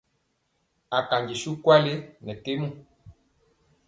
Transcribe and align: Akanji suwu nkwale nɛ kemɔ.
Akanji 0.97 1.35
suwu 1.41 1.55
nkwale 1.57 1.93
nɛ 2.25 2.33
kemɔ. 2.43 2.67